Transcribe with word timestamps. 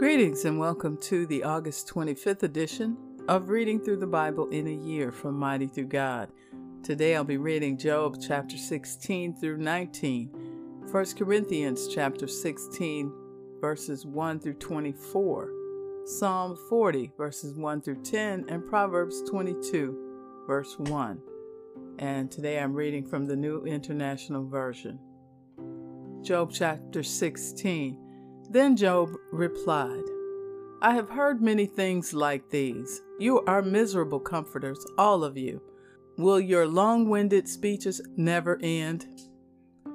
Greetings 0.00 0.46
and 0.46 0.58
welcome 0.58 0.96
to 1.02 1.26
the 1.26 1.44
August 1.44 1.86
25th 1.88 2.42
edition 2.42 2.96
of 3.28 3.50
Reading 3.50 3.78
Through 3.78 3.98
the 3.98 4.06
Bible 4.06 4.48
in 4.48 4.66
a 4.66 4.70
Year 4.72 5.12
from 5.12 5.38
Mighty 5.38 5.66
Through 5.66 5.88
God. 5.88 6.30
Today 6.82 7.14
I'll 7.14 7.22
be 7.22 7.36
reading 7.36 7.76
Job 7.76 8.16
chapter 8.18 8.56
16 8.56 9.34
through 9.34 9.58
19, 9.58 10.28
1 10.90 11.06
Corinthians 11.18 11.86
chapter 11.86 12.26
16 12.26 13.12
verses 13.60 14.06
1 14.06 14.40
through 14.40 14.54
24, 14.54 15.50
Psalm 16.06 16.56
40 16.70 17.12
verses 17.18 17.54
1 17.54 17.82
through 17.82 18.02
10, 18.02 18.46
and 18.48 18.64
Proverbs 18.64 19.22
22 19.28 20.44
verse 20.46 20.78
1. 20.78 21.20
And 21.98 22.30
today 22.30 22.58
I'm 22.58 22.72
reading 22.72 23.04
from 23.04 23.26
the 23.26 23.36
New 23.36 23.66
International 23.66 24.48
Version. 24.48 24.98
Job 26.22 26.52
chapter 26.54 27.02
16. 27.02 28.06
Then 28.50 28.76
Job 28.76 29.10
replied, 29.30 30.02
I 30.82 30.94
have 30.94 31.08
heard 31.08 31.40
many 31.40 31.66
things 31.66 32.12
like 32.12 32.50
these. 32.50 33.00
You 33.20 33.42
are 33.42 33.62
miserable 33.62 34.18
comforters, 34.18 34.84
all 34.98 35.22
of 35.22 35.38
you. 35.38 35.62
Will 36.16 36.40
your 36.40 36.66
long 36.66 37.08
winded 37.08 37.46
speeches 37.48 38.00
never 38.16 38.58
end? 38.60 39.06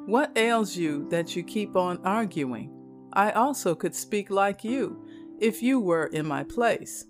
What 0.05 0.38
ails 0.38 0.77
you 0.77 1.05
that 1.10 1.36
you 1.36 1.44
keep 1.44 1.76
on 1.76 1.99
arguing? 2.05 2.72
I 3.12 3.32
also 3.32 3.76
could 3.76 3.94
speak 3.94 4.30
like 4.30 4.63
you, 4.63 5.05
if 5.38 5.62
you 5.62 5.82
were 5.82 6.05
in 6.05 6.26
my 6.26 6.44
place. 6.44 7.05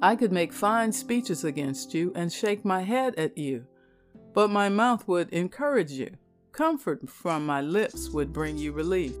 I 0.00 0.16
could 0.16 0.32
make 0.32 0.54
fine 0.54 0.92
speeches 0.92 1.44
against 1.44 1.92
you 1.92 2.12
and 2.16 2.32
shake 2.32 2.64
my 2.64 2.80
head 2.80 3.14
at 3.16 3.36
you, 3.36 3.66
but 4.32 4.48
my 4.48 4.70
mouth 4.70 5.06
would 5.06 5.28
encourage 5.34 5.92
you. 5.92 6.16
Comfort 6.52 7.10
from 7.10 7.44
my 7.44 7.60
lips 7.60 8.08
would 8.08 8.32
bring 8.32 8.56
you 8.56 8.72
relief. 8.72 9.12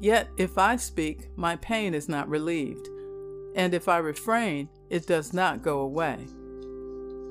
Yet 0.00 0.28
if 0.36 0.58
I 0.58 0.76
speak, 0.76 1.28
my 1.36 1.56
pain 1.56 1.94
is 1.94 2.08
not 2.08 2.28
relieved, 2.28 2.88
and 3.54 3.72
if 3.72 3.88
I 3.88 3.98
refrain, 3.98 4.68
it 4.90 5.06
does 5.06 5.32
not 5.32 5.62
go 5.62 5.80
away. 5.80 6.26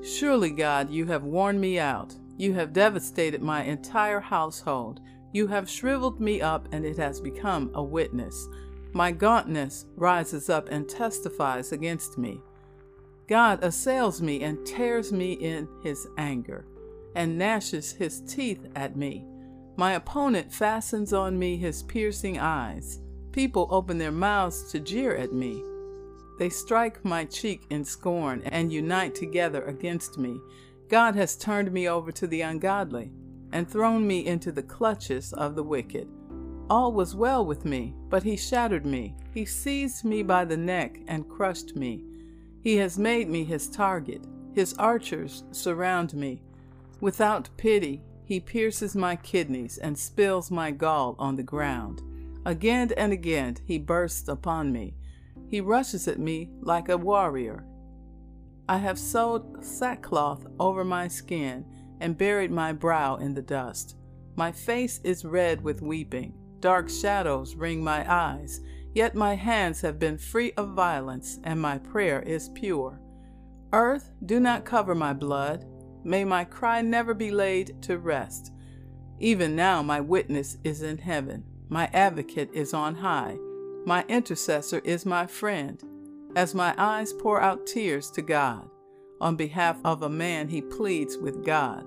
Surely, 0.02 0.50
God, 0.50 0.90
you 0.90 1.06
have 1.06 1.24
worn 1.24 1.60
me 1.60 1.78
out. 1.78 2.14
You 2.36 2.54
have 2.54 2.72
devastated 2.72 3.42
my 3.42 3.62
entire 3.62 4.20
household. 4.20 5.00
You 5.32 5.46
have 5.46 5.70
shriveled 5.70 6.20
me 6.20 6.40
up, 6.40 6.68
and 6.72 6.84
it 6.84 6.96
has 6.98 7.20
become 7.20 7.70
a 7.74 7.82
witness. 7.82 8.48
My 8.92 9.12
gauntness 9.12 9.86
rises 9.96 10.50
up 10.50 10.68
and 10.70 10.88
testifies 10.88 11.72
against 11.72 12.18
me. 12.18 12.40
God 13.28 13.64
assails 13.64 14.20
me 14.20 14.42
and 14.42 14.64
tears 14.66 15.12
me 15.12 15.32
in 15.32 15.68
his 15.82 16.06
anger, 16.18 16.66
and 17.14 17.38
gnashes 17.38 17.92
his 17.92 18.20
teeth 18.22 18.66
at 18.76 18.96
me. 18.96 19.24
My 19.76 19.92
opponent 19.94 20.52
fastens 20.52 21.12
on 21.12 21.38
me 21.38 21.56
his 21.56 21.82
piercing 21.82 22.38
eyes. 22.38 23.00
People 23.32 23.66
open 23.70 23.98
their 23.98 24.12
mouths 24.12 24.70
to 24.70 24.78
jeer 24.78 25.16
at 25.16 25.32
me. 25.32 25.62
They 26.38 26.48
strike 26.48 27.04
my 27.04 27.24
cheek 27.24 27.66
in 27.70 27.84
scorn 27.84 28.42
and 28.46 28.72
unite 28.72 29.14
together 29.14 29.64
against 29.64 30.18
me. 30.18 30.40
God 30.88 31.16
has 31.16 31.36
turned 31.36 31.72
me 31.72 31.88
over 31.88 32.12
to 32.12 32.26
the 32.26 32.42
ungodly 32.42 33.10
and 33.52 33.68
thrown 33.68 34.06
me 34.06 34.26
into 34.26 34.52
the 34.52 34.62
clutches 34.62 35.32
of 35.32 35.54
the 35.54 35.62
wicked. 35.62 36.08
All 36.70 36.92
was 36.92 37.14
well 37.14 37.44
with 37.44 37.64
me, 37.64 37.94
but 38.08 38.22
he 38.22 38.36
shattered 38.36 38.86
me. 38.86 39.16
He 39.32 39.44
seized 39.44 40.04
me 40.04 40.22
by 40.22 40.44
the 40.44 40.56
neck 40.56 41.00
and 41.08 41.28
crushed 41.28 41.76
me. 41.76 42.04
He 42.62 42.76
has 42.76 42.98
made 42.98 43.28
me 43.28 43.44
his 43.44 43.68
target. 43.68 44.24
His 44.54 44.74
archers 44.74 45.44
surround 45.50 46.14
me. 46.14 46.42
Without 47.00 47.50
pity, 47.56 48.02
he 48.24 48.40
pierces 48.40 48.96
my 48.96 49.16
kidneys 49.16 49.78
and 49.78 49.98
spills 49.98 50.50
my 50.50 50.70
gall 50.70 51.14
on 51.18 51.36
the 51.36 51.42
ground. 51.42 52.02
Again 52.46 52.92
and 52.96 53.12
again 53.12 53.56
he 53.66 53.78
bursts 53.78 54.28
upon 54.28 54.72
me. 54.72 54.94
He 55.48 55.60
rushes 55.60 56.08
at 56.08 56.18
me 56.18 56.50
like 56.60 56.88
a 56.88 56.96
warrior. 56.96 57.64
I 58.68 58.78
have 58.78 58.98
sewed 58.98 59.64
sackcloth 59.64 60.46
over 60.58 60.84
my 60.84 61.08
skin 61.08 61.66
and 62.00 62.18
buried 62.18 62.50
my 62.50 62.72
brow 62.72 63.16
in 63.16 63.34
the 63.34 63.42
dust. 63.42 63.96
My 64.36 64.50
face 64.50 65.00
is 65.04 65.24
red 65.24 65.62
with 65.62 65.82
weeping. 65.82 66.34
Dark 66.60 66.88
shadows 66.88 67.54
ring 67.54 67.84
my 67.84 68.10
eyes. 68.10 68.60
Yet 68.94 69.14
my 69.14 69.34
hands 69.34 69.80
have 69.82 69.98
been 69.98 70.18
free 70.18 70.52
of 70.56 70.70
violence, 70.70 71.40
and 71.44 71.60
my 71.60 71.78
prayer 71.78 72.22
is 72.22 72.48
pure. 72.50 73.00
Earth, 73.72 74.12
do 74.24 74.38
not 74.38 74.64
cover 74.64 74.94
my 74.94 75.12
blood. 75.12 75.66
May 76.04 76.24
my 76.24 76.44
cry 76.44 76.82
never 76.82 77.14
be 77.14 77.30
laid 77.30 77.82
to 77.82 77.98
rest. 77.98 78.52
Even 79.18 79.56
now, 79.56 79.82
my 79.82 80.00
witness 80.00 80.58
is 80.62 80.82
in 80.82 80.98
heaven. 80.98 81.44
My 81.68 81.88
advocate 81.92 82.50
is 82.52 82.74
on 82.74 82.96
high. 82.96 83.38
My 83.86 84.04
intercessor 84.08 84.80
is 84.80 85.06
my 85.06 85.26
friend. 85.26 85.82
As 86.36 86.54
my 86.54 86.74
eyes 86.76 87.12
pour 87.12 87.40
out 87.40 87.66
tears 87.66 88.10
to 88.12 88.22
God, 88.22 88.68
on 89.20 89.36
behalf 89.36 89.78
of 89.84 90.02
a 90.02 90.08
man, 90.08 90.48
he 90.48 90.60
pleads 90.60 91.16
with 91.16 91.44
God, 91.44 91.86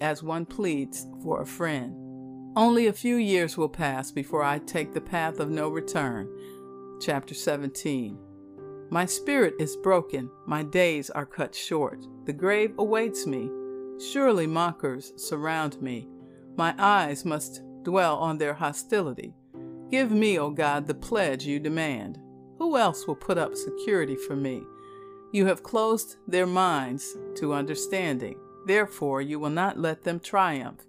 as 0.00 0.22
one 0.22 0.44
pleads 0.44 1.06
for 1.22 1.40
a 1.40 1.46
friend. 1.46 1.94
Only 2.56 2.88
a 2.88 2.92
few 2.92 3.16
years 3.16 3.56
will 3.56 3.68
pass 3.68 4.10
before 4.10 4.42
I 4.42 4.58
take 4.58 4.92
the 4.92 5.00
path 5.00 5.38
of 5.38 5.48
no 5.48 5.68
return. 5.68 6.28
Chapter 7.00 7.34
17. 7.34 8.18
My 8.90 9.04
spirit 9.04 9.54
is 9.58 9.76
broken, 9.76 10.30
my 10.46 10.62
days 10.62 11.10
are 11.10 11.26
cut 11.26 11.54
short. 11.54 12.06
The 12.24 12.32
grave 12.32 12.72
awaits 12.78 13.26
me. 13.26 13.50
Surely 14.00 14.46
mockers 14.46 15.12
surround 15.16 15.82
me. 15.82 16.08
My 16.56 16.74
eyes 16.78 17.24
must 17.26 17.62
dwell 17.82 18.16
on 18.16 18.38
their 18.38 18.54
hostility. 18.54 19.34
Give 19.90 20.10
me, 20.10 20.38
O 20.38 20.50
God, 20.50 20.86
the 20.86 20.94
pledge 20.94 21.44
you 21.44 21.60
demand. 21.60 22.18
Who 22.58 22.78
else 22.78 23.06
will 23.06 23.14
put 23.14 23.36
up 23.36 23.56
security 23.56 24.16
for 24.16 24.34
me? 24.34 24.62
You 25.32 25.44
have 25.46 25.62
closed 25.62 26.16
their 26.26 26.46
minds 26.46 27.14
to 27.36 27.52
understanding. 27.52 28.38
Therefore, 28.64 29.20
you 29.20 29.38
will 29.38 29.50
not 29.50 29.78
let 29.78 30.02
them 30.02 30.18
triumph. 30.18 30.80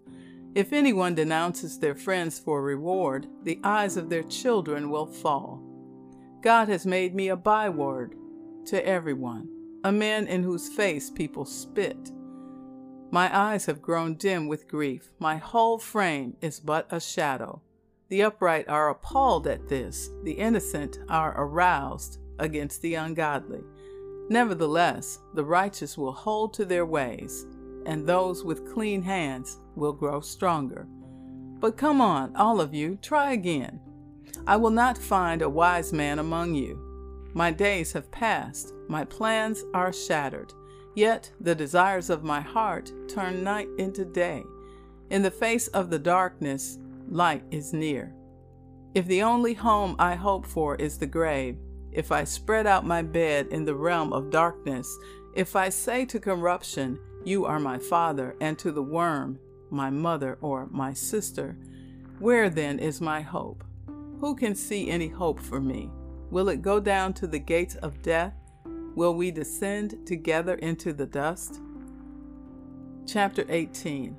If 0.55 0.71
anyone 0.71 1.15
denounces 1.15 1.77
their 1.77 1.95
friends 1.95 2.39
for 2.39 2.61
reward, 2.61 3.27
the 3.43 3.59
eyes 3.63 3.97
of 3.97 4.09
their 4.09 4.23
children 4.23 4.89
will 4.89 5.05
fall. 5.05 5.58
God 6.41 6.69
has 6.69 6.85
made 6.85 7.13
me 7.13 7.27
a 7.27 7.35
byword 7.35 8.15
to 8.67 8.85
everyone, 8.87 9.49
a 9.83 9.91
man 9.91 10.27
in 10.27 10.43
whose 10.43 10.69
face 10.69 11.09
people 11.09 11.43
spit. 11.43 12.11
My 13.11 13.35
eyes 13.35 13.65
have 13.65 13.81
grown 13.81 14.15
dim 14.15 14.47
with 14.47 14.67
grief. 14.67 15.09
My 15.19 15.37
whole 15.37 15.79
frame 15.79 16.37
is 16.41 16.59
but 16.59 16.87
a 16.91 16.99
shadow. 16.99 17.61
The 18.07 18.23
upright 18.23 18.69
are 18.69 18.89
appalled 18.89 19.47
at 19.47 19.67
this. 19.67 20.09
The 20.23 20.33
innocent 20.33 20.99
are 21.09 21.33
aroused 21.35 22.19
against 22.39 22.81
the 22.81 22.95
ungodly. 22.95 23.61
Nevertheless, 24.29 25.19
the 25.33 25.43
righteous 25.43 25.97
will 25.97 26.11
hold 26.11 26.53
to 26.53 26.65
their 26.65 26.85
ways, 26.85 27.45
and 27.85 28.05
those 28.05 28.43
with 28.43 28.71
clean 28.71 29.01
hands 29.01 29.59
will 29.75 29.93
grow 29.93 30.21
stronger. 30.21 30.87
But 31.59 31.75
come 31.75 31.99
on, 31.99 32.35
all 32.35 32.61
of 32.61 32.73
you, 32.73 32.97
try 33.01 33.33
again. 33.33 33.81
I 34.47 34.57
will 34.57 34.69
not 34.69 34.97
find 34.97 35.41
a 35.41 35.49
wise 35.49 35.93
man 35.93 36.19
among 36.19 36.55
you. 36.55 36.79
My 37.33 37.51
days 37.51 37.93
have 37.93 38.11
passed, 38.11 38.73
my 38.87 39.05
plans 39.05 39.63
are 39.73 39.93
shattered. 39.93 40.53
Yet 40.95 41.31
the 41.39 41.55
desires 41.55 42.09
of 42.09 42.23
my 42.23 42.41
heart 42.41 42.91
turn 43.07 43.43
night 43.43 43.67
into 43.77 44.03
day. 44.03 44.43
In 45.09 45.21
the 45.21 45.31
face 45.31 45.67
of 45.69 45.89
the 45.89 45.99
darkness, 45.99 46.77
light 47.07 47.43
is 47.51 47.73
near. 47.73 48.13
If 48.95 49.05
the 49.05 49.21
only 49.21 49.53
home 49.53 49.95
I 49.99 50.15
hope 50.15 50.45
for 50.45 50.75
is 50.75 50.97
the 50.97 51.07
grave, 51.07 51.57
if 51.91 52.11
I 52.11 52.23
spread 52.23 52.67
out 52.67 52.85
my 52.85 53.01
bed 53.01 53.47
in 53.51 53.65
the 53.65 53.75
realm 53.75 54.13
of 54.13 54.29
darkness, 54.29 54.87
if 55.35 55.55
I 55.55 55.69
say 55.69 56.05
to 56.05 56.19
corruption, 56.19 56.99
You 57.23 57.45
are 57.45 57.59
my 57.59 57.77
father, 57.77 58.35
and 58.41 58.57
to 58.59 58.71
the 58.71 58.83
worm, 58.83 59.39
my 59.69 59.89
mother 59.89 60.37
or 60.41 60.67
my 60.71 60.93
sister, 60.93 61.55
where 62.19 62.49
then 62.49 62.79
is 62.79 62.99
my 62.99 63.21
hope? 63.21 63.63
Who 64.19 64.35
can 64.35 64.53
see 64.53 64.89
any 64.89 65.07
hope 65.07 65.39
for 65.39 65.61
me? 65.61 65.89
Will 66.29 66.49
it 66.49 66.61
go 66.61 66.81
down 66.81 67.13
to 67.13 67.27
the 67.27 67.39
gates 67.39 67.75
of 67.75 68.01
death? 68.01 68.33
Will 68.93 69.13
we 69.13 69.31
descend 69.31 70.05
together 70.05 70.55
into 70.55 70.91
the 70.91 71.05
dust? 71.05 71.61
Chapter 73.07 73.45
18 73.47 74.17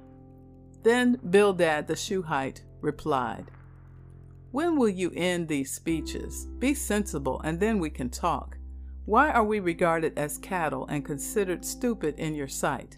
Then 0.82 1.20
Bildad 1.28 1.86
the 1.86 1.96
Shuhite 1.96 2.62
replied, 2.80 3.50
When 4.52 4.78
will 4.78 4.88
you 4.88 5.12
end 5.14 5.48
these 5.48 5.70
speeches? 5.70 6.46
Be 6.58 6.72
sensible, 6.72 7.42
and 7.42 7.60
then 7.60 7.78
we 7.78 7.90
can 7.90 8.08
talk. 8.08 8.56
Why 9.04 9.30
are 9.30 9.44
we 9.44 9.60
regarded 9.60 10.18
as 10.18 10.38
cattle 10.38 10.86
and 10.86 11.04
considered 11.04 11.62
stupid 11.62 12.18
in 12.18 12.34
your 12.34 12.48
sight? 12.48 12.96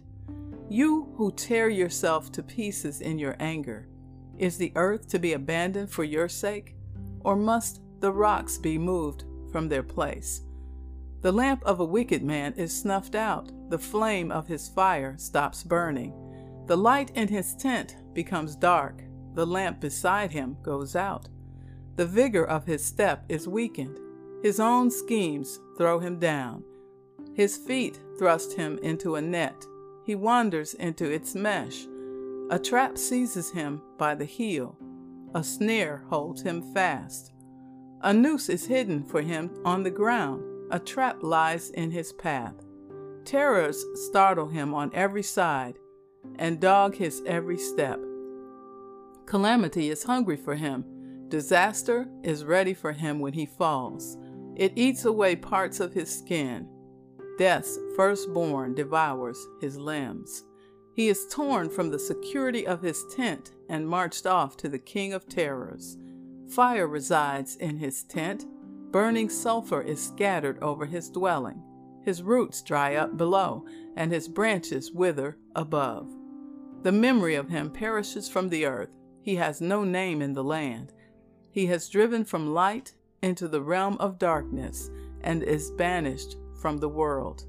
You 0.69 1.12
who 1.16 1.32
tear 1.32 1.69
yourself 1.69 2.31
to 2.32 2.44
pieces 2.44 3.00
in 3.00 3.19
your 3.19 3.34
anger, 3.40 3.88
is 4.38 4.56
the 4.56 4.72
earth 4.76 5.08
to 5.08 5.19
be 5.19 5.32
abandoned 5.32 5.90
for 5.90 6.04
your 6.04 6.28
sake? 6.28 6.76
Or 7.25 7.37
must 7.37 7.81
the 8.01 8.13
rocks 8.13 8.59
be 8.59 8.79
moved 8.79 9.25
from 9.51 9.69
their 9.69 9.83
place? 9.83 10.43
The 11.21 11.33
lamp 11.33 11.63
of 11.65 11.79
a 11.79 11.85
wicked 11.85 12.23
man 12.23 12.55
is 12.57 12.77
snuffed 12.77 13.15
out, 13.15 13.53
the 13.71 13.79
flame 13.79 14.33
of 14.33 14.49
his 14.49 14.69
fire 14.69 15.17
stops 15.19 15.63
burning. 15.63 16.13
The 16.67 16.77
light 16.77 17.11
in 17.15 17.29
his 17.29 17.55
tent 17.55 17.97
becomes 18.13 18.57
dark, 18.57 19.03
the 19.35 19.47
lamp 19.47 19.81
beside 19.81 20.33
him 20.33 20.57
goes 20.63 20.97
out. 20.97 21.29
The 21.97 22.07
vigor 22.07 22.45
of 22.45 22.67
his 22.67 22.85
step 22.85 23.25
is 23.29 23.47
weakened. 23.47 23.99
His 24.43 24.59
own 24.59 24.91
schemes 24.91 25.61
throw 25.79 25.99
him 26.01 26.19
down. 26.19 26.65
His 27.35 27.57
feet 27.57 28.01
thrust 28.19 28.55
him 28.55 28.79
into 28.83 29.15
a 29.15 29.23
net. 29.23 29.65
He 30.05 30.15
wanders 30.15 30.75
into 30.75 31.11
its 31.11 31.35
mesh. 31.35 31.87
A 32.51 32.59
trap 32.59 32.99
seizes 32.99 33.53
him 33.53 33.81
by 33.99 34.15
the 34.15 34.25
heel. 34.25 34.77
A 35.34 35.43
snare 35.43 36.05
holds 36.11 36.43
him 36.43 36.62
fast. 36.75 37.32
A 38.02 38.12
noose 38.12 38.49
is 38.49 38.67
hidden 38.67 39.02
for 39.05 39.23
him 39.23 39.50
on 39.64 39.82
the 39.82 39.90
ground. 39.90 40.44
A 40.70 40.79
trap 40.79 41.23
lies 41.23 41.70
in 41.70 41.90
his 41.90 42.12
path. 42.12 42.55
Terrors 43.25 43.82
startle 43.94 44.49
him 44.49 44.75
on 44.75 44.90
every 44.93 45.23
side 45.23 45.79
and 46.38 46.61
dog 46.61 46.96
his 46.96 47.23
every 47.26 47.56
step. 47.56 47.99
Calamity 49.26 49.88
is 49.88 50.02
hungry 50.02 50.37
for 50.37 50.55
him. 50.55 50.84
Disaster 51.29 52.08
is 52.23 52.44
ready 52.44 52.75
for 52.75 52.93
him 52.93 53.19
when 53.19 53.32
he 53.32 53.46
falls. 53.46 54.19
It 54.56 54.73
eats 54.76 55.06
away 55.06 55.37
parts 55.37 55.81
of 55.81 55.94
his 55.94 56.14
skin. 56.14 56.69
Death's 57.38 57.78
firstborn 57.96 58.75
devours 58.75 59.38
his 59.61 59.78
limbs. 59.78 60.44
He 60.94 61.08
is 61.08 61.26
torn 61.31 61.70
from 61.70 61.88
the 61.88 61.99
security 61.99 62.67
of 62.67 62.82
his 62.82 63.02
tent 63.17 63.52
and 63.73 63.89
marched 63.89 64.27
off 64.27 64.55
to 64.55 64.69
the 64.69 64.79
king 64.79 65.15
of 65.15 65.27
terrors. 65.27 65.97
Fire 66.55 66.87
resides 66.87 67.57
in 67.57 67.79
his 67.79 68.03
tent. 68.05 68.45
Burning 68.91 69.31
sulfur 69.31 69.81
is 69.81 70.07
scattered 70.07 70.63
over 70.63 70.85
his 70.85 71.09
dwelling. 71.09 71.63
His 72.05 72.23
roots 72.23 72.61
dry 72.61 72.97
up 72.97 73.17
below, 73.17 73.65
and 73.97 74.13
his 74.13 74.29
branches 74.29 74.93
wither 74.93 75.39
above. 75.57 76.07
The 76.83 76.93
memory 76.93 77.35
of 77.35 77.49
him 77.49 77.71
perishes 77.71 78.29
from 78.29 78.51
the 78.51 78.67
earth. 78.67 78.95
He 79.23 79.37
has 79.37 79.63
no 79.63 79.85
name 79.85 80.21
in 80.21 80.35
the 80.35 80.45
land. 80.45 80.93
He 81.51 81.65
has 81.67 81.89
driven 81.89 82.27
from 82.27 82.53
light 82.53 82.93
into 83.23 83.49
the 83.49 83.63
realm 83.63 83.97
of 84.01 84.19
darkness 84.19 84.91
and 85.23 85.43
is 85.43 85.71
banished 85.71 86.37
from 86.61 86.77
the 86.77 86.91
world. 86.91 87.47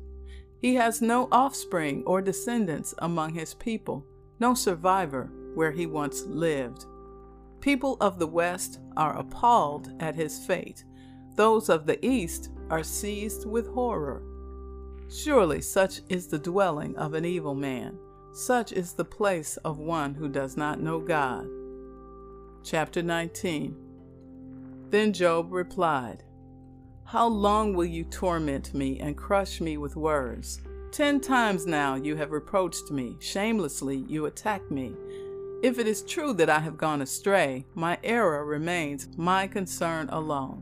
He 0.58 0.76
has 0.76 1.02
no 1.02 1.28
offspring 1.34 2.06
or 2.06 2.22
descendants 2.22 2.94
among 3.00 3.34
his 3.34 3.54
people, 3.56 4.06
no 4.40 4.54
survivor 4.54 5.30
where 5.56 5.72
he 5.72 5.86
once 5.86 6.24
lived. 6.24 6.86
People 7.62 7.98
of 8.02 8.20
the 8.20 8.28
West 8.28 8.80
are 8.98 9.18
appalled 9.18 9.94
at 10.00 10.16
his 10.16 10.46
fate. 10.46 10.84
Those 11.36 11.70
of 11.70 11.86
the 11.86 12.04
East 12.06 12.50
are 12.70 12.84
seized 12.84 13.48
with 13.48 13.68
horror. 13.70 14.22
Surely 15.10 15.62
such 15.62 16.02
is 16.10 16.28
the 16.28 16.40
dwelling 16.40 16.96
of 16.98 17.14
an 17.14 17.26
evil 17.26 17.56
man. 17.56 17.98
Such 18.34 18.72
is 18.72 18.94
the 18.94 19.06
place 19.06 19.58
of 19.58 19.78
one 19.78 20.16
who 20.16 20.28
does 20.28 20.58
not 20.58 20.82
know 20.82 21.00
God. 21.00 21.48
Chapter 22.64 23.04
19 23.04 23.76
Then 24.90 25.14
Job 25.14 25.52
replied, 25.52 26.24
How 27.06 27.28
long 27.28 27.76
will 27.76 27.86
you 27.86 28.04
torment 28.06 28.74
me 28.74 29.00
and 29.00 29.16
crush 29.16 29.62
me 29.62 29.78
with 29.78 29.96
words? 29.96 30.62
Ten 30.92 31.20
times 31.20 31.66
now 31.66 31.96
you 31.96 32.16
have 32.16 32.32
reproached 32.32 32.92
me, 32.92 33.16
shamelessly 33.20 34.06
you 34.08 34.26
attack 34.26 34.70
me. 34.72 34.96
If 35.64 35.80
it 35.80 35.88
is 35.88 36.02
true 36.04 36.34
that 36.34 36.50
I 36.50 36.60
have 36.60 36.76
gone 36.76 37.02
astray, 37.02 37.66
my 37.74 37.98
error 38.04 38.44
remains 38.44 39.08
my 39.16 39.48
concern 39.48 40.10
alone. 40.10 40.62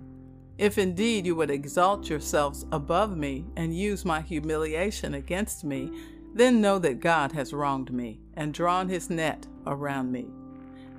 If 0.60 0.78
indeed 0.78 1.26
you 1.26 1.36
would 1.38 1.50
exalt 1.50 2.08
yourselves 2.08 2.68
above 2.72 3.18
me 3.18 3.48
and 3.58 3.76
use 3.76 4.06
my 4.06 4.22
humiliation 4.22 5.16
against 5.16 5.64
me, 5.64 5.92
then 6.36 6.62
know 6.62 6.78
that 6.78 7.00
God 7.00 7.32
has 7.32 7.52
wronged 7.52 7.92
me 7.92 8.22
and 8.36 8.54
drawn 8.54 8.90
his 8.90 9.10
net 9.10 9.48
around 9.66 10.12
me. 10.12 10.28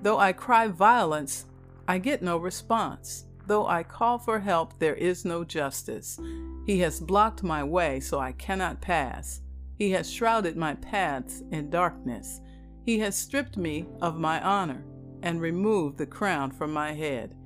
Though 0.03 0.19
I 0.19 0.33
cry 0.33 0.67
violence, 0.67 1.47
I 1.87 1.99
get 1.99 2.23
no 2.23 2.39
response. 2.39 3.27
Though 3.47 3.69
I 3.69 3.85
call 3.85 4.19
for 4.19 4.41
help, 4.41 4.81
there 4.81 4.97
is 4.97 5.25
no 5.25 5.45
justice. 5.45 6.19
He 6.67 6.81
has 6.81 6.99
blocked 6.99 7.45
my 7.45 7.63
way 7.63 8.01
so 8.01 8.19
I 8.19 8.33
cannot 8.33 8.81
pass. 8.81 9.43
He 9.79 9.93
has 9.93 10.13
shrouded 10.13 10.57
my 10.57 10.75
paths 10.75 11.45
in 11.53 11.71
darkness. 11.71 12.41
He 12.85 12.99
has 12.99 13.17
stripped 13.17 13.57
me 13.57 13.87
of 14.01 14.19
my 14.19 14.41
honor 14.43 14.85
and 15.23 15.41
removed 15.41 15.99
the 15.99 16.07
crown 16.07 16.51
from 16.51 16.73
my 16.73 16.93
head. 16.93 17.37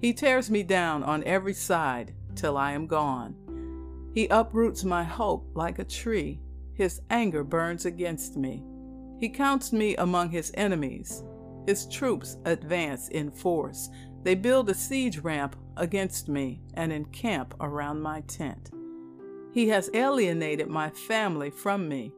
He 0.00 0.12
tears 0.12 0.50
me 0.50 0.62
down 0.62 1.02
on 1.02 1.24
every 1.24 1.52
side 1.52 2.14
till 2.34 2.56
I 2.56 2.72
am 2.72 2.86
gone. 2.86 3.34
He 4.14 4.28
uproots 4.28 4.84
my 4.84 5.04
hope 5.04 5.50
like 5.54 5.78
a 5.78 5.84
tree. 5.84 6.40
His 6.72 7.00
anger 7.10 7.44
burns 7.44 7.84
against 7.84 8.36
me. 8.36 8.64
He 9.20 9.28
counts 9.28 9.72
me 9.72 9.96
among 9.96 10.30
his 10.30 10.52
enemies. 10.54 11.24
His 11.66 11.86
troops 11.86 12.36
advance 12.44 13.08
in 13.08 13.30
force. 13.30 13.90
They 14.22 14.34
build 14.34 14.70
a 14.70 14.74
siege 14.74 15.18
ramp 15.18 15.56
against 15.76 16.28
me 16.28 16.62
and 16.74 16.92
encamp 16.92 17.54
around 17.60 18.00
my 18.00 18.22
tent. 18.22 18.70
He 19.52 19.68
has 19.68 19.90
alienated 19.92 20.68
my 20.68 20.90
family 20.90 21.50
from 21.50 21.88
me. 21.88 22.12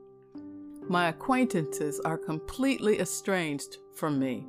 My 0.90 1.06
acquaintances 1.06 2.00
are 2.00 2.18
completely 2.18 2.98
estranged 2.98 3.76
from 3.94 4.18
me. 4.18 4.44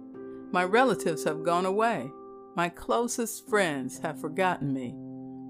My 0.51 0.63
relatives 0.63 1.23
have 1.25 1.43
gone 1.43 1.67
away. 1.67 2.11
My 2.55 2.67
closest 2.67 3.47
friends 3.47 3.99
have 3.99 4.19
forgotten 4.19 4.73
me. 4.73 4.95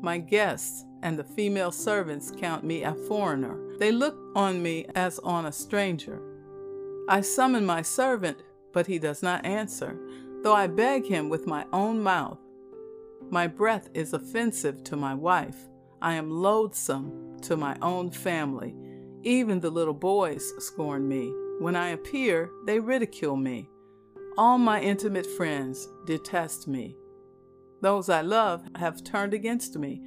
My 0.01 0.17
guests 0.17 0.83
and 1.01 1.17
the 1.17 1.23
female 1.23 1.71
servants 1.71 2.33
count 2.37 2.65
me 2.65 2.83
a 2.83 2.93
foreigner. 2.93 3.57
They 3.79 3.93
look 3.93 4.17
on 4.35 4.61
me 4.61 4.85
as 4.93 5.17
on 5.19 5.45
a 5.45 5.53
stranger. 5.53 6.21
I 7.07 7.21
summon 7.21 7.65
my 7.65 7.83
servant, 7.83 8.39
but 8.73 8.87
he 8.87 8.99
does 8.99 9.23
not 9.23 9.45
answer, 9.45 9.97
though 10.43 10.55
I 10.55 10.67
beg 10.67 11.05
him 11.05 11.29
with 11.29 11.47
my 11.47 11.65
own 11.71 12.03
mouth. 12.03 12.39
My 13.29 13.47
breath 13.47 13.87
is 13.93 14.11
offensive 14.11 14.83
to 14.83 14.97
my 14.97 15.13
wife. 15.15 15.69
I 16.01 16.15
am 16.15 16.29
loathsome 16.29 17.37
to 17.43 17.55
my 17.55 17.77
own 17.81 18.11
family. 18.11 18.75
Even 19.23 19.59
the 19.59 19.69
little 19.69 19.93
boys 19.93 20.53
scorn 20.57 21.07
me. 21.07 21.33
When 21.59 21.75
I 21.75 21.89
appear, 21.89 22.49
they 22.65 22.79
ridicule 22.79 23.35
me. 23.35 23.69
All 24.37 24.57
my 24.57 24.81
intimate 24.81 25.25
friends 25.25 25.87
detest 26.05 26.67
me. 26.67 26.95
Those 27.81 28.09
I 28.09 28.21
love 28.21 28.63
have 28.75 29.03
turned 29.03 29.33
against 29.33 29.77
me. 29.77 30.01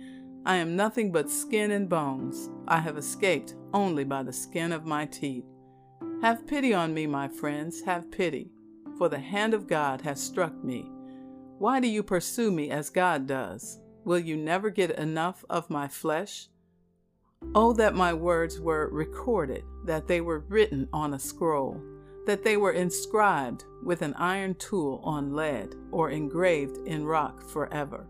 I 0.46 0.56
am 0.56 0.76
nothing 0.76 1.12
but 1.12 1.30
skin 1.30 1.70
and 1.70 1.88
bones. 1.88 2.50
I 2.66 2.80
have 2.80 2.98
escaped 2.98 3.54
only 3.72 4.04
by 4.04 4.22
the 4.22 4.32
skin 4.32 4.72
of 4.72 4.84
my 4.84 5.06
teeth. 5.06 5.44
Have 6.22 6.46
pity 6.46 6.74
on 6.74 6.92
me, 6.92 7.06
my 7.06 7.28
friends, 7.28 7.82
have 7.82 8.10
pity, 8.10 8.50
for 8.98 9.08
the 9.08 9.18
hand 9.18 9.54
of 9.54 9.66
God 9.66 10.00
has 10.00 10.20
struck 10.20 10.54
me. 10.64 10.90
Why 11.58 11.80
do 11.80 11.86
you 11.86 12.02
pursue 12.02 12.50
me 12.50 12.70
as 12.70 12.90
God 12.90 13.26
does? 13.26 13.78
Will 14.04 14.18
you 14.18 14.36
never 14.36 14.70
get 14.70 14.90
enough 14.92 15.44
of 15.48 15.70
my 15.70 15.88
flesh? 15.88 16.48
Oh, 17.56 17.72
that 17.74 17.94
my 17.94 18.12
words 18.12 18.60
were 18.60 18.88
recorded, 18.90 19.62
that 19.84 20.08
they 20.08 20.20
were 20.20 20.44
written 20.48 20.88
on 20.92 21.14
a 21.14 21.18
scroll, 21.18 21.80
that 22.26 22.42
they 22.42 22.56
were 22.56 22.72
inscribed 22.72 23.64
with 23.84 24.02
an 24.02 24.14
iron 24.14 24.54
tool 24.56 25.00
on 25.04 25.34
lead, 25.34 25.76
or 25.92 26.10
engraved 26.10 26.78
in 26.86 27.04
rock 27.04 27.48
forever. 27.48 28.08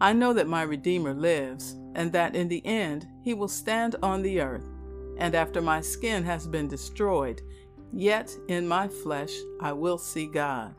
I 0.00 0.12
know 0.12 0.34
that 0.34 0.48
my 0.48 0.62
Redeemer 0.62 1.14
lives, 1.14 1.76
and 1.94 2.12
that 2.12 2.36
in 2.36 2.48
the 2.48 2.64
end 2.66 3.06
he 3.22 3.32
will 3.32 3.48
stand 3.48 3.96
on 4.02 4.20
the 4.20 4.40
earth. 4.40 4.68
And 5.16 5.34
after 5.34 5.62
my 5.62 5.80
skin 5.80 6.24
has 6.24 6.46
been 6.46 6.68
destroyed, 6.68 7.40
yet 7.92 8.30
in 8.48 8.68
my 8.68 8.88
flesh 8.88 9.32
I 9.60 9.72
will 9.72 9.96
see 9.96 10.26
God. 10.26 10.74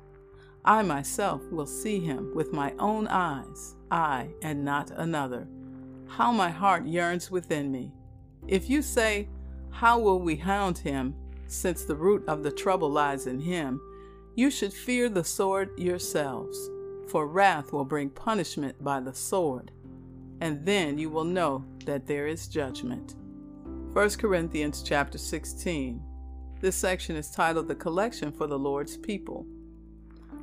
I 0.63 0.83
myself 0.83 1.41
will 1.51 1.65
see 1.65 1.99
him 1.99 2.35
with 2.35 2.53
my 2.53 2.73
own 2.77 3.07
eyes, 3.07 3.75
I 3.89 4.29
and 4.43 4.63
not 4.63 4.91
another. 4.91 5.47
How 6.07 6.31
my 6.31 6.49
heart 6.49 6.85
yearns 6.85 7.29
within 7.31 7.71
me. 7.71 7.93
If 8.47 8.69
you 8.69 8.81
say, 8.81 9.27
How 9.69 9.99
will 9.99 10.19
we 10.19 10.35
hound 10.35 10.77
him, 10.77 11.15
since 11.47 11.83
the 11.83 11.95
root 11.95 12.23
of 12.27 12.43
the 12.43 12.51
trouble 12.51 12.89
lies 12.89 13.27
in 13.27 13.39
him? 13.39 13.81
You 14.35 14.51
should 14.51 14.73
fear 14.73 15.09
the 15.09 15.23
sword 15.23 15.77
yourselves, 15.79 16.69
for 17.07 17.27
wrath 17.27 17.71
will 17.71 17.85
bring 17.85 18.09
punishment 18.09 18.83
by 18.83 18.99
the 18.99 19.13
sword, 19.13 19.71
and 20.41 20.65
then 20.65 20.97
you 20.97 21.09
will 21.09 21.23
know 21.23 21.63
that 21.85 22.05
there 22.05 22.27
is 22.27 22.47
judgment. 22.47 23.15
1 23.93 24.09
Corinthians 24.11 24.83
chapter 24.83 25.17
16. 25.17 26.01
This 26.59 26.75
section 26.75 27.15
is 27.15 27.31
titled 27.31 27.67
The 27.67 27.75
Collection 27.75 28.31
for 28.31 28.45
the 28.47 28.59
Lord's 28.59 28.97
People. 28.97 29.45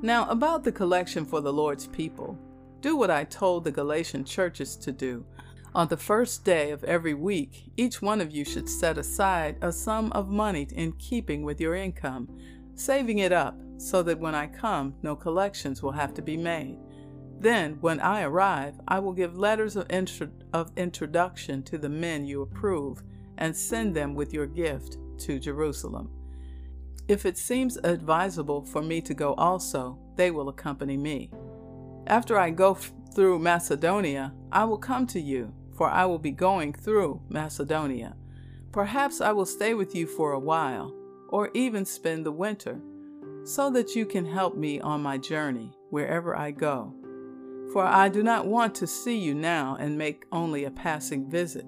Now, 0.01 0.27
about 0.31 0.65
the 0.65 0.73
collection 0.73 1.25
for 1.25 1.41
the 1.41 1.53
Lord's 1.53 1.87
people, 1.87 2.39
do 2.81 2.97
what 2.97 3.11
I 3.11 3.25
told 3.25 3.65
the 3.65 3.71
Galatian 3.71 4.25
churches 4.25 4.77
to 4.79 4.91
do. 4.91 5.25
On 5.75 5.89
the 5.89 5.97
first 5.97 6.45
day 6.45 6.71
of 6.71 6.85
every 6.85 7.15
week, 7.15 7.73
each 7.79 8.03
one 8.03 8.21
of 8.21 8.31
you 8.31 8.45
should 8.45 8.69
set 8.69 8.99
aside 8.99 9.57
a 9.63 9.73
sum 9.73 10.13
of 10.13 10.29
money 10.29 10.69
in 10.73 10.93
keeping 10.93 11.45
with 11.45 11.63
your 11.63 11.75
income, 11.75 12.29
saving 12.75 13.21
it 13.21 13.33
up 13.33 13.57
so 13.79 14.03
that 14.03 14.19
when 14.19 14.35
I 14.35 14.49
come, 14.49 14.95
no 15.03 15.17
collections 15.17 15.83
will 15.83 15.93
have 15.93 16.13
to 16.15 16.23
be 16.23 16.37
made. 16.37 16.77
Then, 17.41 17.79
when 17.81 18.01
I 18.01 18.23
arrive, 18.23 18.75
I 18.87 18.99
will 18.99 19.15
give 19.15 19.39
letters 19.39 19.75
of, 19.75 19.91
intro- 19.91 20.31
of 20.53 20.71
introduction 20.77 21.63
to 21.65 21.79
the 21.79 21.89
men 21.89 22.27
you 22.27 22.43
approve 22.43 23.03
and 23.39 23.57
send 23.57 23.97
them 23.97 24.15
with 24.15 24.35
your 24.35 24.47
gift 24.47 24.99
to 25.21 25.41
Jerusalem. 25.41 26.11
If 27.09 27.25
it 27.25 27.39
seems 27.39 27.79
advisable 27.79 28.63
for 28.63 28.83
me 28.83 29.01
to 29.01 29.15
go 29.15 29.33
also, 29.35 29.99
they 30.17 30.31
will 30.31 30.51
accompany 30.51 30.99
me. 30.99 31.31
After 32.07 32.39
I 32.39 32.51
go 32.51 32.73
f- 32.73 32.93
through 33.15 33.39
Macedonia, 33.39 34.35
I 34.53 34.65
will 34.65 34.79
come 34.79 35.07
to 35.09 35.21
you, 35.21 35.53
for 35.75 35.89
I 35.89 36.07
will 36.07 36.19
be 36.19 36.31
going 36.31 36.73
through 36.73 37.21
Macedonia. 37.29 38.17
Perhaps 38.73 39.21
I 39.21 39.33
will 39.33 39.47
stay 39.47 39.75
with 39.75 39.95
you 39.95 40.07
for 40.07 40.33
a 40.33 40.39
while, 40.39 40.95
or 41.29 41.51
even 41.55 41.85
spend 41.85 42.25
the 42.25 42.33
winter, 42.33 42.81
so 43.45 43.71
that 43.71 43.95
you 43.95 44.07
can 44.07 44.25
help 44.25 44.57
me 44.57 44.81
on 44.81 45.03
my 45.03 45.19
journey 45.19 45.73
wherever 45.91 46.37
I 46.37 46.53
go. 46.53 46.95
For 47.73 47.85
I 47.85 48.09
do 48.09 48.23
not 48.23 48.47
want 48.47 48.75
to 48.77 48.87
see 48.87 49.17
you 49.17 49.35
now 49.35 49.77
and 49.81 49.97
make 49.97 50.27
only 50.31 50.65
a 50.65 50.71
passing 50.71 51.31
visit. 51.31 51.67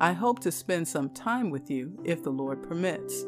I 0.00 0.12
hope 0.12 0.40
to 0.40 0.50
spend 0.50 0.88
some 0.88 1.10
time 1.10 1.50
with 1.50 1.70
you 1.70 1.96
if 2.04 2.22
the 2.22 2.30
Lord 2.30 2.62
permits. 2.62 3.24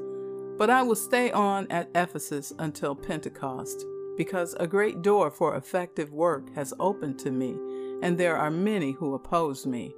But 0.57 0.71
I 0.71 0.83
will 0.83 0.97
stay 0.97 1.31
on 1.31 1.67
at 1.71 1.91
Ephesus 1.95 2.53
until 2.59 2.95
Pentecost, 2.95 3.85
because 4.17 4.55
a 4.59 4.67
great 4.67 5.03
door 5.03 5.31
for 5.31 5.57
effective 5.57 6.13
work 6.13 6.55
has 6.55 6.73
opened 6.81 7.19
to 7.21 7.31
me, 7.31 7.57
and 8.03 8.17
there 8.17 8.37
are 8.37 8.51
many 8.51 8.93
who 8.93 9.15
oppose 9.15 9.67
me. 9.67 9.95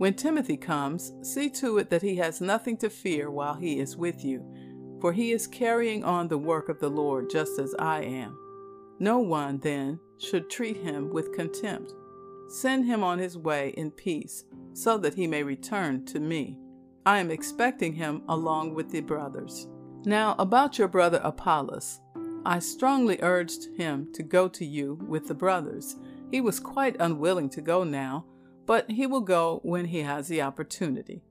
When 0.00 0.14
Timothy 0.14 0.56
comes, 0.56 1.12
see 1.20 1.50
to 1.50 1.76
it 1.76 1.90
that 1.90 2.00
he 2.00 2.16
has 2.16 2.40
nothing 2.40 2.78
to 2.78 2.88
fear 2.88 3.30
while 3.30 3.52
he 3.52 3.80
is 3.80 3.98
with 3.98 4.24
you, 4.24 4.42
for 4.98 5.12
he 5.12 5.30
is 5.30 5.46
carrying 5.46 6.04
on 6.04 6.26
the 6.26 6.38
work 6.38 6.70
of 6.70 6.78
the 6.78 6.88
Lord 6.88 7.28
just 7.28 7.58
as 7.58 7.74
I 7.78 8.00
am. 8.04 8.34
No 8.98 9.18
one, 9.18 9.58
then, 9.58 10.00
should 10.16 10.48
treat 10.48 10.78
him 10.78 11.10
with 11.10 11.34
contempt. 11.34 11.92
Send 12.48 12.86
him 12.86 13.04
on 13.04 13.18
his 13.18 13.36
way 13.36 13.74
in 13.76 13.90
peace, 13.90 14.46
so 14.72 14.96
that 14.96 15.12
he 15.12 15.26
may 15.26 15.42
return 15.42 16.06
to 16.06 16.18
me. 16.18 16.58
I 17.04 17.18
am 17.18 17.30
expecting 17.30 17.92
him 17.92 18.22
along 18.26 18.72
with 18.74 18.90
the 18.90 19.02
brothers. 19.02 19.68
Now, 20.06 20.34
about 20.38 20.78
your 20.78 20.88
brother 20.88 21.20
Apollos, 21.22 22.00
I 22.46 22.60
strongly 22.60 23.18
urged 23.20 23.76
him 23.76 24.10
to 24.14 24.22
go 24.22 24.48
to 24.48 24.64
you 24.64 24.94
with 25.06 25.28
the 25.28 25.34
brothers. 25.34 25.96
He 26.30 26.40
was 26.40 26.58
quite 26.58 26.96
unwilling 26.98 27.50
to 27.50 27.60
go 27.60 27.84
now 27.84 28.24
but 28.70 28.88
he 28.88 29.04
will 29.04 29.20
go 29.20 29.58
when 29.64 29.86
he 29.86 30.02
has 30.02 30.28
the 30.28 30.40
opportunity. 30.40 31.24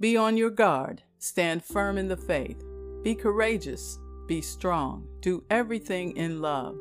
Be 0.00 0.18
on 0.18 0.36
your 0.36 0.50
guard, 0.50 1.02
stand 1.18 1.64
firm 1.64 1.96
in 1.96 2.08
the 2.08 2.16
faith, 2.18 2.62
be 3.02 3.14
courageous, 3.14 3.98
be 4.26 4.42
strong, 4.42 5.08
do 5.20 5.42
everything 5.48 6.14
in 6.14 6.42
love. 6.42 6.76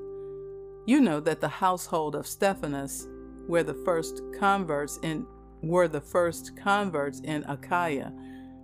You 0.86 1.00
know 1.00 1.22
that 1.22 1.40
the 1.40 1.48
household 1.48 2.16
of 2.16 2.28
Stephanas 2.28 3.08
were 3.48 3.64
the 3.64 3.82
first 3.86 4.22
converts 4.38 5.00
in 5.04 5.26
were 5.62 5.88
the 5.88 6.02
first 6.02 6.58
converts 6.58 7.22
in 7.22 7.46
Achaia, 7.48 8.12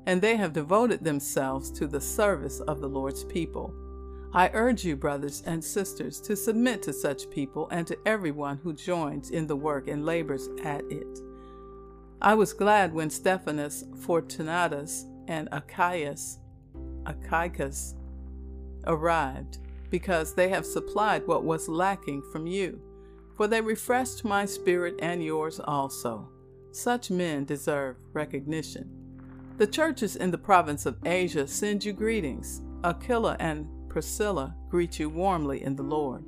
and 0.07 0.21
they 0.21 0.35
have 0.35 0.51
devoted 0.51 1.05
themselves 1.05 1.71
to 1.71 1.87
the 1.87 2.01
service 2.01 2.59
of 2.59 2.81
the 2.81 2.89
Lord's 2.89 3.23
people. 3.23 3.73
I 4.33 4.51
urge 4.53 4.83
you, 4.83 4.97
brothers 4.97 5.41
and 5.45 5.63
sisters, 5.63 6.19
to 6.19 6.35
submit 6.35 6.83
to 6.83 6.91
such 6.91 7.29
people 7.29 7.69
and 7.71 7.87
to 7.87 7.97
everyone 8.05 8.57
who 8.57 8.73
joins 8.73 9.29
in 9.29 9.47
the 9.47 9.55
work 9.55 9.87
and 9.87 10.05
labors 10.05 10.49
at 10.65 10.83
it. 10.91 11.21
I 12.21 12.33
was 12.33 12.51
glad 12.51 12.93
when 12.93 13.09
Stephanas, 13.09 13.85
Fortunatus, 14.01 15.05
and 15.27 15.47
Achaeus, 15.53 16.39
Achaicus 17.05 17.95
arrived, 18.85 19.59
because 19.89 20.35
they 20.35 20.49
have 20.49 20.65
supplied 20.65 21.25
what 21.25 21.45
was 21.45 21.69
lacking 21.69 22.21
from 22.31 22.45
you. 22.45 22.81
For 23.37 23.47
they 23.47 23.61
refreshed 23.61 24.25
my 24.25 24.45
spirit 24.45 24.95
and 25.01 25.23
yours 25.23 25.61
also. 25.63 26.29
Such 26.71 27.09
men 27.09 27.45
deserve 27.45 27.95
recognition. 28.11 28.89
The 29.57 29.67
churches 29.67 30.17
in 30.17 30.31
the 30.31 30.37
province 30.37 30.85
of 30.85 30.97
Asia 31.05 31.47
send 31.47 31.85
you 31.85 31.93
greetings. 31.93 32.61
Aquila 32.83 33.37
and 33.39 33.65
Priscilla 33.87 34.55
greet 34.69 34.99
you 34.99 35.09
warmly 35.09 35.63
in 35.63 35.75
the 35.75 35.83
Lord, 35.83 36.25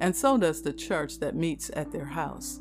and 0.00 0.14
so 0.14 0.36
does 0.36 0.62
the 0.62 0.72
church 0.72 1.18
that 1.20 1.34
meets 1.34 1.70
at 1.74 1.92
their 1.92 2.04
house. 2.04 2.60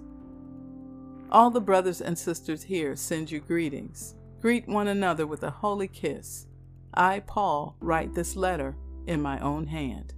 All 1.31 1.51
the 1.51 1.61
brothers 1.61 2.01
and 2.01 2.17
sisters 2.17 2.63
here 2.63 2.95
send 2.95 3.29
you 3.29 3.39
greetings. 3.39 4.15
Greet 4.41 4.67
one 4.67 4.87
another 4.87 5.27
with 5.27 5.43
a 5.43 5.51
holy 5.51 5.87
kiss. 5.87 6.47
I, 6.93 7.19
Paul, 7.19 7.75
write 7.79 8.15
this 8.15 8.35
letter 8.35 8.75
in 9.05 9.21
my 9.21 9.39
own 9.39 9.67
hand. 9.67 10.15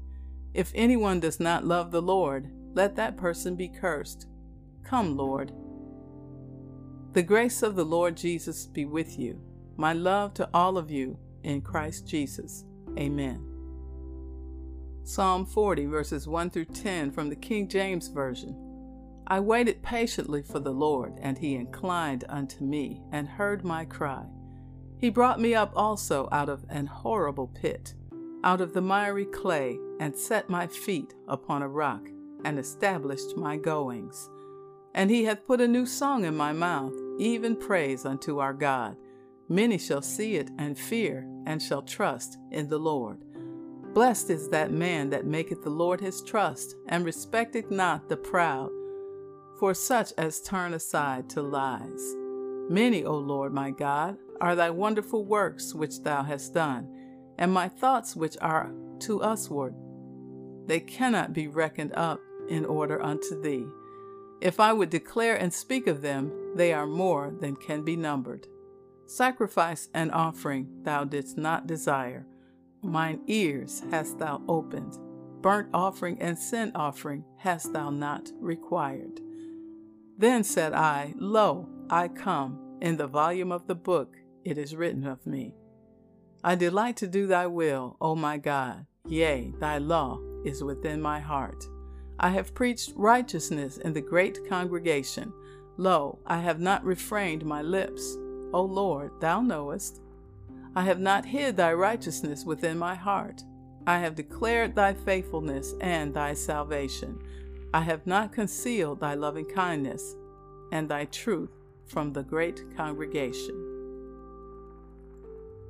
If 0.53 0.71
anyone 0.73 1.19
does 1.19 1.39
not 1.39 1.65
love 1.65 1.91
the 1.91 2.01
Lord, 2.01 2.49
let 2.73 2.95
that 2.95 3.17
person 3.17 3.55
be 3.55 3.67
cursed. 3.67 4.27
Come, 4.83 5.17
Lord. 5.17 5.51
The 7.13 7.23
grace 7.23 7.61
of 7.61 7.75
the 7.75 7.83
Lord 7.83 8.15
Jesus 8.15 8.65
be 8.65 8.85
with 8.85 9.19
you. 9.19 9.41
My 9.75 9.91
love 9.91 10.33
to 10.35 10.49
all 10.53 10.77
of 10.77 10.89
you 10.89 11.17
in 11.43 11.61
Christ 11.61 12.07
Jesus. 12.07 12.63
Amen. 12.97 13.45
Psalm 15.03 15.45
40, 15.45 15.87
verses 15.87 16.27
1 16.27 16.51
through 16.51 16.65
10 16.65 17.11
from 17.11 17.29
the 17.29 17.35
King 17.35 17.67
James 17.67 18.07
Version. 18.07 18.70
I 19.31 19.39
waited 19.39 19.81
patiently 19.81 20.41
for 20.41 20.59
the 20.59 20.73
Lord, 20.73 21.17
and 21.21 21.37
he 21.37 21.55
inclined 21.55 22.25
unto 22.27 22.65
me 22.65 23.01
and 23.13 23.29
heard 23.29 23.63
my 23.63 23.85
cry. 23.85 24.25
He 24.97 25.09
brought 25.09 25.39
me 25.39 25.55
up 25.55 25.71
also 25.73 26.27
out 26.33 26.49
of 26.49 26.65
an 26.67 26.85
horrible 26.85 27.47
pit, 27.47 27.93
out 28.43 28.59
of 28.59 28.73
the 28.73 28.81
miry 28.81 29.23
clay, 29.23 29.79
and 30.01 30.17
set 30.17 30.49
my 30.49 30.67
feet 30.67 31.13
upon 31.29 31.61
a 31.61 31.69
rock, 31.69 32.09
and 32.43 32.59
established 32.59 33.37
my 33.37 33.55
goings. 33.55 34.29
And 34.93 35.09
he 35.09 35.23
hath 35.23 35.47
put 35.47 35.61
a 35.61 35.67
new 35.67 35.85
song 35.85 36.25
in 36.25 36.35
my 36.35 36.51
mouth, 36.51 36.93
even 37.17 37.55
praise 37.55 38.05
unto 38.05 38.39
our 38.39 38.53
God. 38.53 38.97
Many 39.47 39.77
shall 39.77 40.01
see 40.01 40.35
it 40.35 40.49
and 40.59 40.77
fear, 40.77 41.25
and 41.45 41.63
shall 41.63 41.83
trust 41.83 42.37
in 42.51 42.67
the 42.67 42.79
Lord. 42.79 43.23
Blessed 43.93 44.29
is 44.29 44.49
that 44.49 44.73
man 44.73 45.09
that 45.11 45.25
maketh 45.25 45.63
the 45.63 45.69
Lord 45.69 46.01
his 46.01 46.21
trust, 46.21 46.75
and 46.89 47.05
respecteth 47.05 47.71
not 47.71 48.09
the 48.09 48.17
proud 48.17 48.71
for 49.61 49.75
such 49.75 50.11
as 50.17 50.41
turn 50.41 50.73
aside 50.73 51.29
to 51.29 51.39
lies. 51.39 52.15
Many, 52.67 53.05
O 53.05 53.15
Lord 53.15 53.53
my 53.53 53.69
God, 53.69 54.17
are 54.41 54.55
thy 54.55 54.71
wonderful 54.71 55.23
works 55.23 55.75
which 55.75 56.01
thou 56.01 56.23
hast 56.23 56.55
done, 56.55 56.89
and 57.37 57.53
my 57.53 57.67
thoughts 57.67 58.15
which 58.15 58.35
are 58.41 58.73
to 59.01 59.21
usward. 59.21 59.75
They 60.65 60.79
cannot 60.79 61.33
be 61.33 61.47
reckoned 61.47 61.93
up 61.93 62.19
in 62.49 62.65
order 62.65 62.99
unto 63.03 63.39
thee. 63.39 63.67
If 64.41 64.59
I 64.59 64.73
would 64.73 64.89
declare 64.89 65.35
and 65.35 65.53
speak 65.53 65.85
of 65.85 66.01
them, 66.01 66.31
they 66.55 66.73
are 66.73 66.87
more 66.87 67.31
than 67.39 67.55
can 67.55 67.85
be 67.85 67.95
numbered. 67.95 68.47
Sacrifice 69.05 69.89
and 69.93 70.11
offering 70.11 70.69
thou 70.81 71.03
didst 71.03 71.37
not 71.37 71.67
desire. 71.67 72.25
Mine 72.81 73.21
ears 73.27 73.83
hast 73.91 74.17
thou 74.17 74.41
opened. 74.47 74.97
Burnt 75.43 75.69
offering 75.71 76.19
and 76.19 76.39
sin 76.39 76.71
offering 76.73 77.23
hast 77.37 77.73
thou 77.73 77.91
not 77.91 78.31
required. 78.39 79.21
Then 80.21 80.43
said 80.43 80.73
I, 80.73 81.15
Lo, 81.17 81.67
I 81.89 82.07
come. 82.07 82.59
In 82.79 82.95
the 82.95 83.07
volume 83.07 83.51
of 83.51 83.65
the 83.65 83.73
book 83.73 84.17
it 84.45 84.55
is 84.55 84.75
written 84.75 85.07
of 85.07 85.25
me. 85.25 85.55
I 86.43 86.53
delight 86.53 86.95
to 86.97 87.07
do 87.07 87.25
thy 87.25 87.47
will, 87.47 87.97
O 87.99 88.15
my 88.15 88.37
God. 88.37 88.85
Yea, 89.07 89.51
thy 89.59 89.79
law 89.79 90.19
is 90.45 90.63
within 90.63 91.01
my 91.01 91.19
heart. 91.19 91.63
I 92.19 92.29
have 92.29 92.53
preached 92.53 92.93
righteousness 92.95 93.77
in 93.77 93.93
the 93.93 94.01
great 94.01 94.47
congregation. 94.47 95.33
Lo, 95.77 96.19
I 96.27 96.37
have 96.37 96.59
not 96.59 96.85
refrained 96.85 97.43
my 97.43 97.63
lips. 97.63 98.15
O 98.53 98.61
Lord, 98.61 99.11
thou 99.21 99.41
knowest. 99.41 100.01
I 100.75 100.83
have 100.83 100.99
not 100.99 101.25
hid 101.25 101.57
thy 101.57 101.73
righteousness 101.73 102.45
within 102.45 102.77
my 102.77 102.93
heart. 102.93 103.41
I 103.87 103.97
have 103.97 104.13
declared 104.13 104.75
thy 104.75 104.93
faithfulness 104.93 105.73
and 105.81 106.13
thy 106.13 106.35
salvation. 106.35 107.17
I 107.73 107.81
have 107.81 108.05
not 108.05 108.33
concealed 108.33 108.99
thy 108.99 109.13
loving 109.13 109.45
kindness 109.45 110.17
and 110.73 110.89
thy 110.89 111.05
truth 111.05 111.51
from 111.85 112.11
the 112.11 112.23
great 112.23 112.75
congregation. 112.75 113.55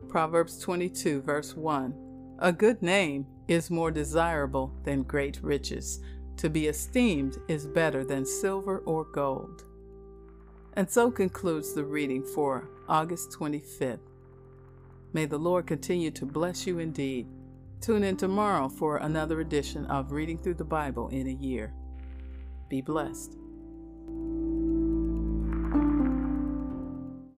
Proverbs 0.09 0.57
22, 0.59 1.21
verse 1.21 1.55
1 1.55 1.93
A 2.39 2.51
good 2.51 2.81
name 2.81 3.27
is 3.47 3.69
more 3.69 3.91
desirable 3.91 4.73
than 4.83 5.03
great 5.03 5.39
riches. 5.43 5.99
To 6.37 6.49
be 6.49 6.67
esteemed 6.67 7.37
is 7.47 7.67
better 7.67 8.03
than 8.03 8.25
silver 8.25 8.79
or 8.79 9.05
gold. 9.05 9.63
And 10.73 10.89
so 10.89 11.11
concludes 11.11 11.73
the 11.73 11.85
reading 11.85 12.23
for 12.23 12.67
August 12.89 13.31
25th. 13.31 13.99
May 15.13 15.25
the 15.25 15.37
Lord 15.37 15.67
continue 15.67 16.09
to 16.11 16.25
bless 16.25 16.65
you 16.65 16.79
indeed. 16.79 17.27
Tune 17.79 18.03
in 18.03 18.17
tomorrow 18.17 18.69
for 18.69 18.97
another 18.97 19.41
edition 19.41 19.85
of 19.85 20.11
Reading 20.11 20.39
Through 20.39 20.55
the 20.55 20.63
Bible 20.63 21.09
in 21.09 21.27
a 21.27 21.31
Year. 21.31 21.73
Be 22.71 22.79
blessed. 22.79 23.35